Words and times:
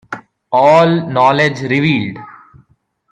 All 0.53 1.05
Knowledge 1.09 1.61
Revealed. 1.69 2.17